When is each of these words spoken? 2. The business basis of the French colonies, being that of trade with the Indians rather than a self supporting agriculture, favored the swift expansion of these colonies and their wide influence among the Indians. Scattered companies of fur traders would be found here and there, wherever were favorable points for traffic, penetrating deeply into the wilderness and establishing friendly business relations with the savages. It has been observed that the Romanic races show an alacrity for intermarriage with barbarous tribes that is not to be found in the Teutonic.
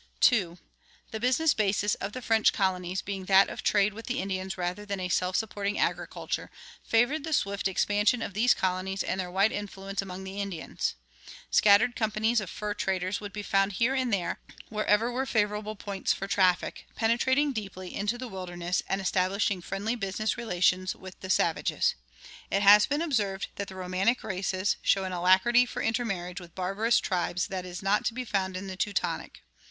2. 0.21 0.57
The 1.11 1.19
business 1.19 1.53
basis 1.53 1.93
of 1.93 2.11
the 2.13 2.23
French 2.23 2.53
colonies, 2.53 3.03
being 3.03 3.25
that 3.25 3.49
of 3.49 3.61
trade 3.61 3.93
with 3.93 4.07
the 4.07 4.19
Indians 4.19 4.57
rather 4.57 4.83
than 4.83 4.99
a 4.99 5.09
self 5.09 5.35
supporting 5.35 5.77
agriculture, 5.77 6.49
favored 6.83 7.23
the 7.23 7.33
swift 7.33 7.67
expansion 7.67 8.23
of 8.23 8.33
these 8.33 8.55
colonies 8.55 9.03
and 9.03 9.19
their 9.19 9.29
wide 9.29 9.51
influence 9.51 10.01
among 10.01 10.23
the 10.23 10.41
Indians. 10.41 10.95
Scattered 11.51 11.95
companies 11.95 12.41
of 12.41 12.49
fur 12.49 12.73
traders 12.73 13.21
would 13.21 13.31
be 13.31 13.43
found 13.43 13.73
here 13.73 13.93
and 13.93 14.11
there, 14.11 14.39
wherever 14.69 15.11
were 15.11 15.27
favorable 15.27 15.75
points 15.75 16.11
for 16.11 16.25
traffic, 16.27 16.87
penetrating 16.95 17.53
deeply 17.53 17.93
into 17.95 18.17
the 18.17 18.27
wilderness 18.27 18.81
and 18.89 19.01
establishing 19.01 19.61
friendly 19.61 19.95
business 19.95 20.35
relations 20.35 20.95
with 20.95 21.19
the 21.19 21.29
savages. 21.29 21.93
It 22.49 22.63
has 22.63 22.87
been 22.87 23.03
observed 23.03 23.49
that 23.57 23.67
the 23.67 23.75
Romanic 23.75 24.23
races 24.23 24.77
show 24.81 25.03
an 25.03 25.11
alacrity 25.11 25.67
for 25.67 25.83
intermarriage 25.83 26.41
with 26.41 26.55
barbarous 26.55 26.97
tribes 26.97 27.45
that 27.49 27.67
is 27.67 27.83
not 27.83 28.03
to 28.05 28.15
be 28.15 28.25
found 28.25 28.57
in 28.57 28.65
the 28.65 28.75
Teutonic. 28.75 29.43